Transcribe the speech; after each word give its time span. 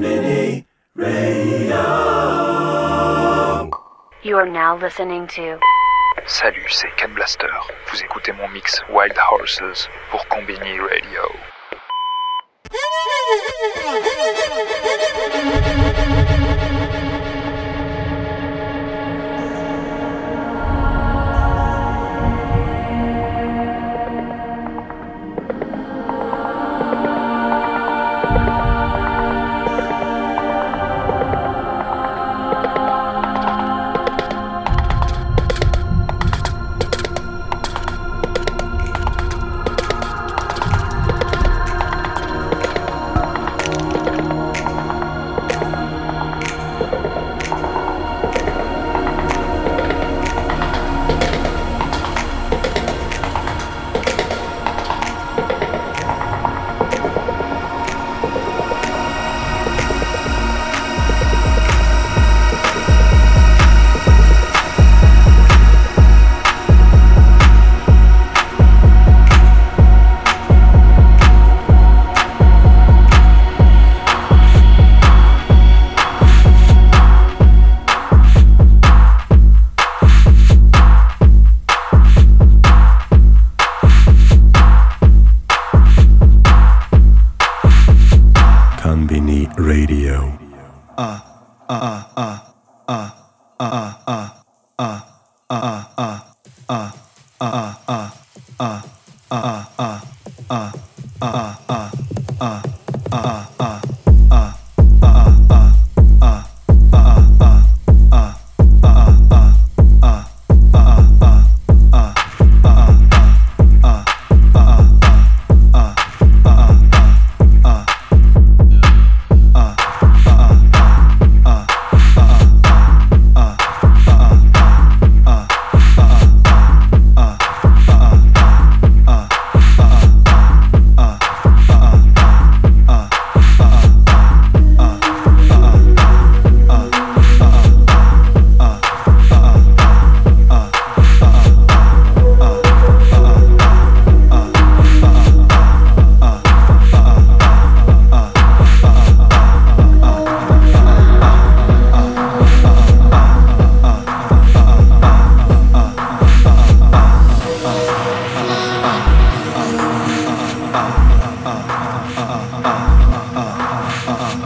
Radio. 0.00 1.76
You 4.22 4.36
are 4.36 4.48
now 4.48 4.78
listening 4.78 5.26
to 5.36 5.58
Salut, 6.26 6.70
c'est 6.70 6.88
Ken 6.96 7.12
Blaster. 7.12 7.50
Vous 7.90 8.02
écoutez 8.02 8.32
mon 8.32 8.48
mix 8.48 8.82
Wild 8.94 9.14
Horses 9.30 9.90
pour 10.10 10.26
Combini 10.28 10.80
Radio. 10.80 11.20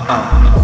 Uh, 0.06 0.63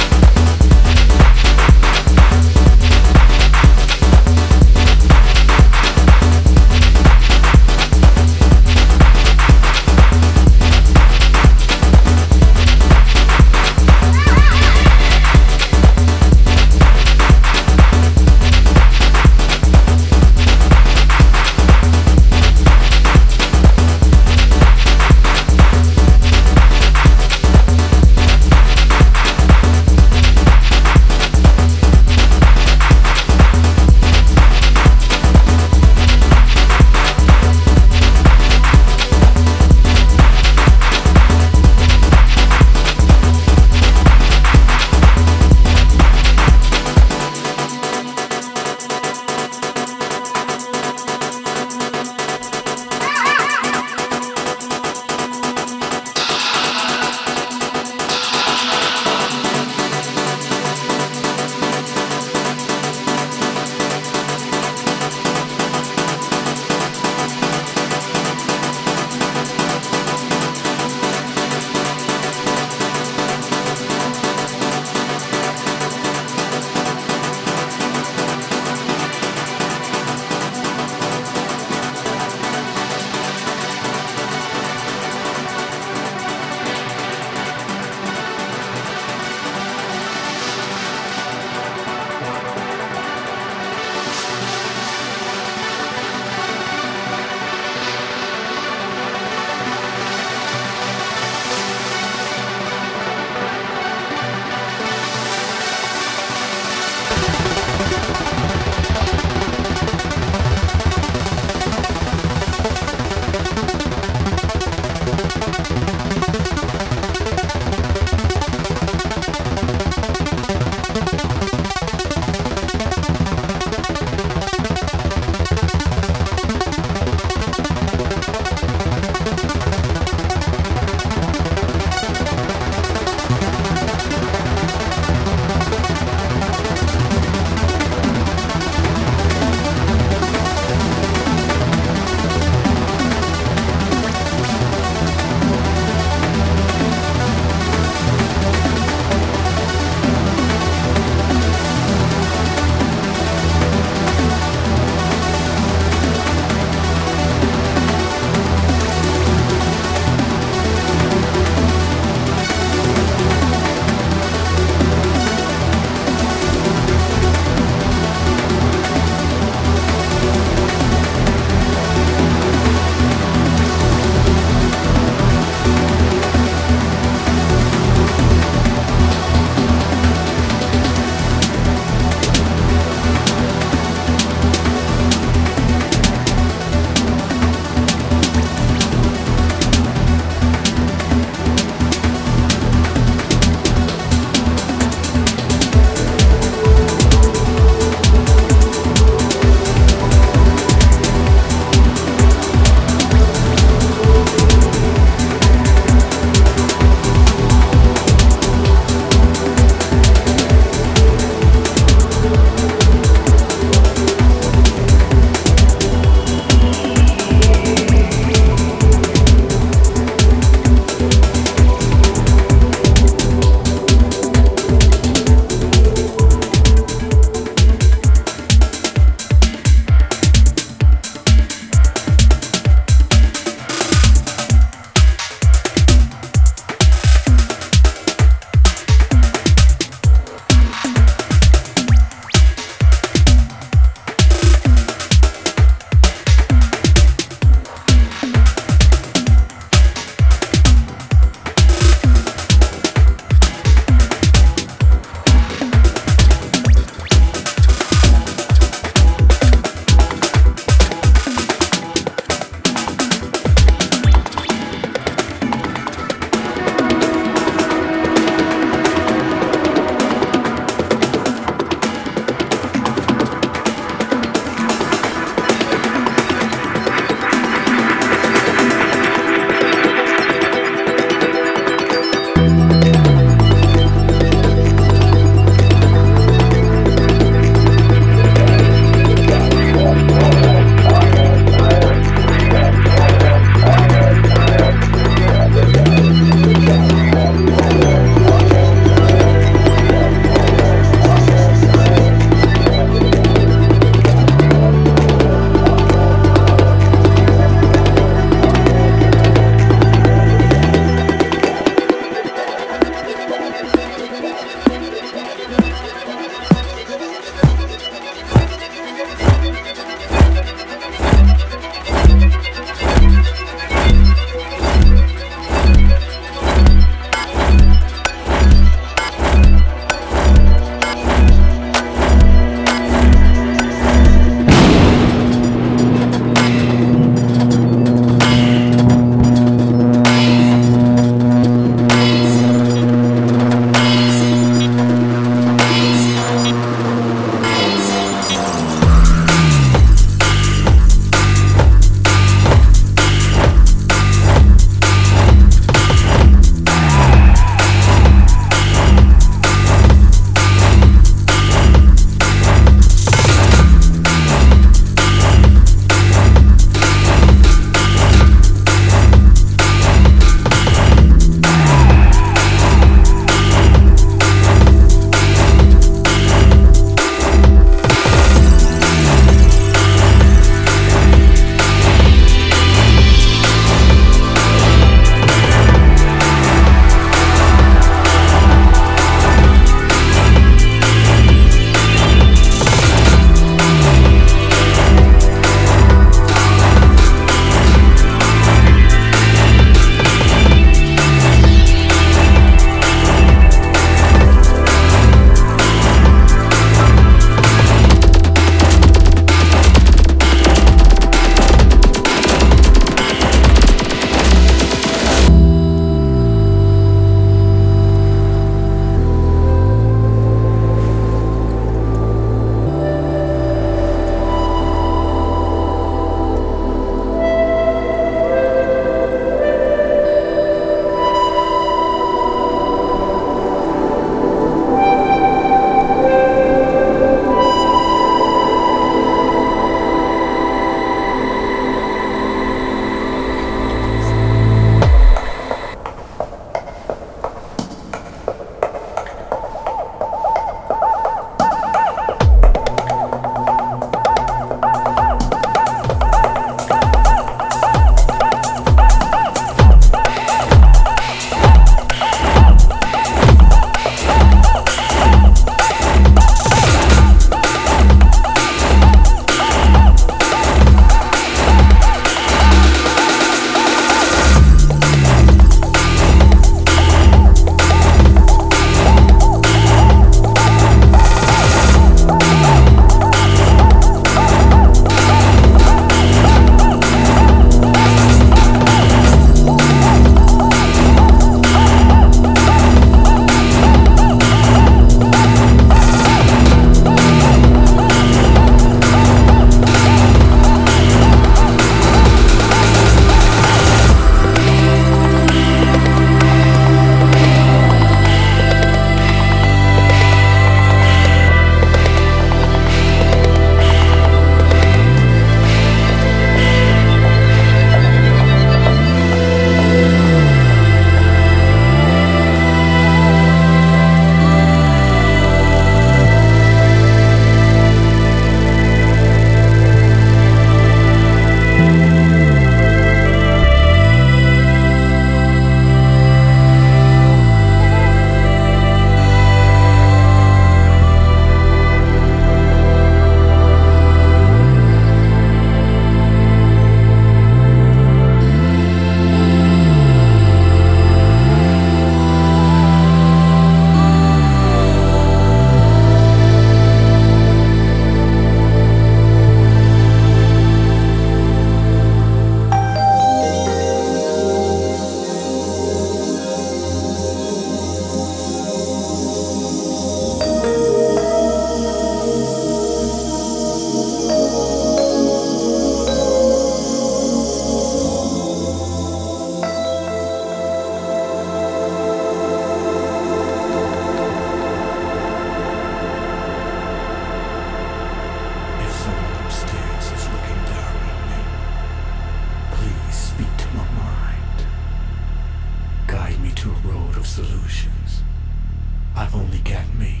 I've 598.98 599.14
only 599.14 599.40
got 599.40 599.74
me. 599.74 600.00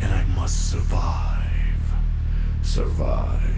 And 0.00 0.12
I 0.12 0.24
must 0.34 0.72
survive. 0.72 1.44
Survive. 2.62 3.54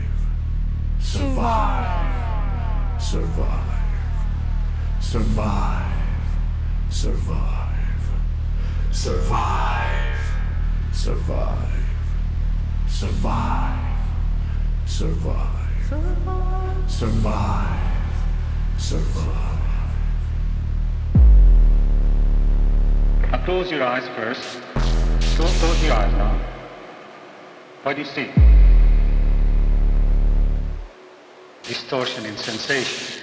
Survive. 1.01 3.01
Survive. 3.01 3.83
Survive. 5.01 5.93
Survive. 6.91 8.11
Survive. 8.91 10.19
Survive. 10.93 11.69
Survive. 12.87 13.79
Survive. 14.87 15.57
Survive. 15.87 16.91
Survive. 16.91 17.81
Survive. 18.79 19.56
Now 23.37 23.45
close 23.45 23.71
your 23.71 23.83
eyes 23.83 24.09
first. 24.17 24.63
Close, 25.37 25.61
close 25.61 25.85
your 25.85 25.93
eyes 25.93 26.11
now. 26.15 26.41
What 27.83 27.97
do 27.97 28.01
you 28.01 28.09
see? 28.09 28.31
Distortion 31.63 32.25
in 32.25 32.35
sensation. 32.39 33.16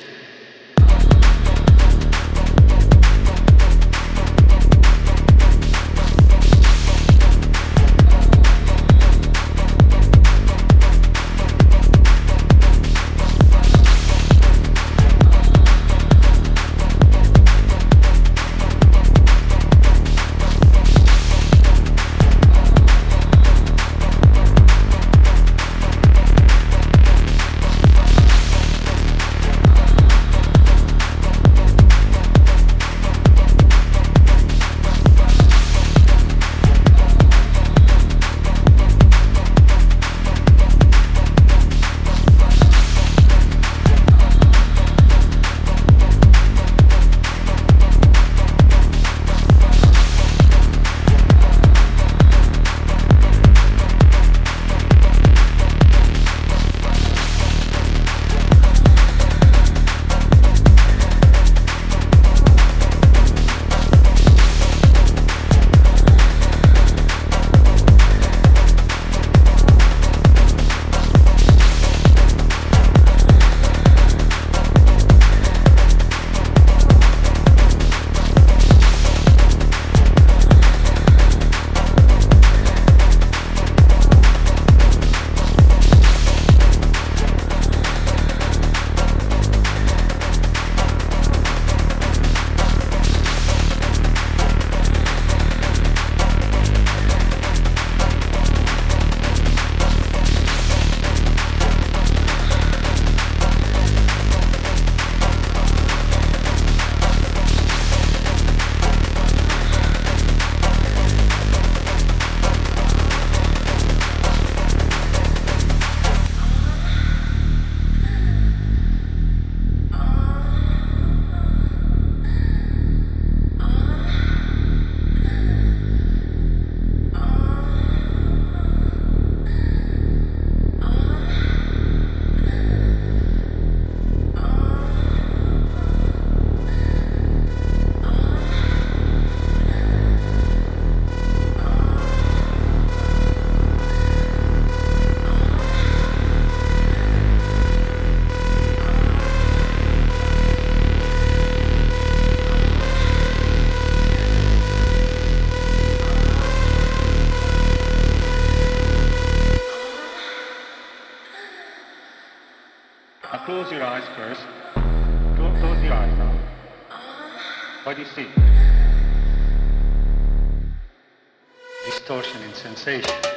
conversation. 172.84 173.33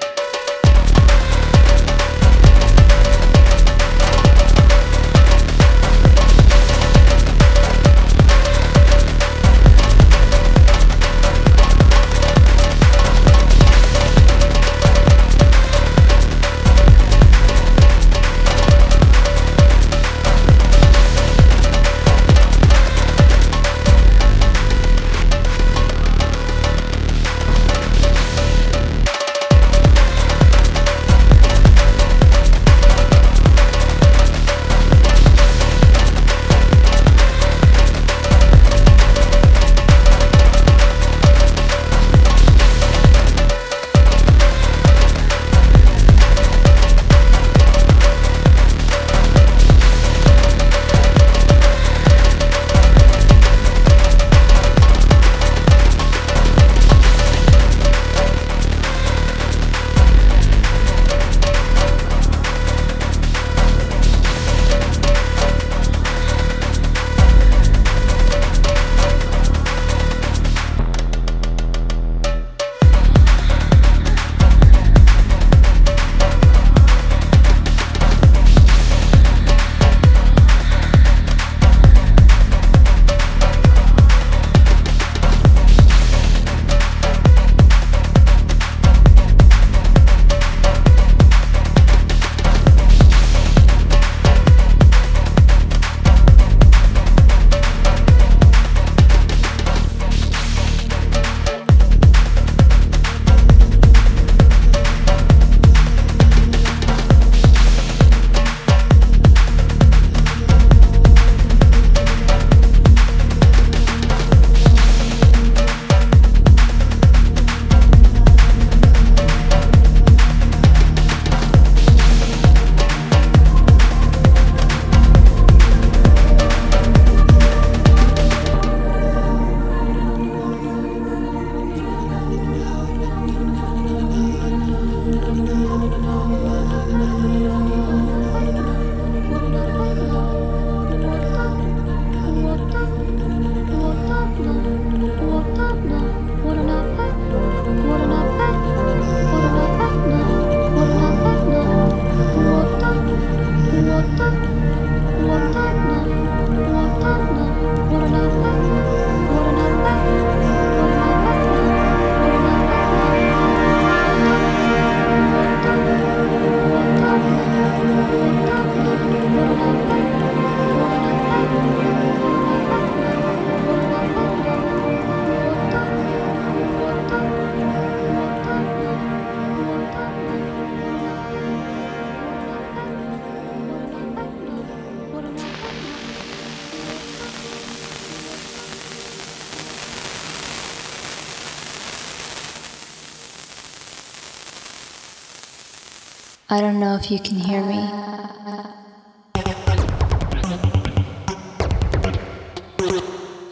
I 196.56 196.60
don't 196.62 196.80
know 196.80 196.94
if 196.96 197.10
you 197.10 197.18
can 197.18 197.36
hear 197.36 197.62
me. 197.62 197.86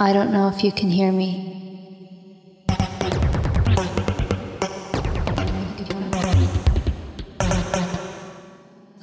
I 0.00 0.10
don't 0.14 0.32
know 0.32 0.48
if 0.48 0.64
you 0.64 0.72
can 0.72 0.88
hear 0.88 1.12
me. 1.12 1.28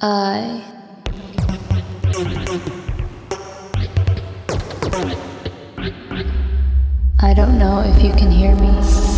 I. 0.00 0.64
I 7.20 7.34
don't 7.34 7.56
know 7.56 7.84
if 7.86 8.02
you 8.02 8.10
can 8.14 8.32
hear 8.32 8.56
me. 8.56 9.11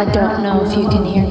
I 0.00 0.06
don't 0.06 0.42
know 0.42 0.64
if 0.64 0.78
you 0.78 0.88
can 0.88 1.04
hear 1.04 1.24
me. 1.24 1.29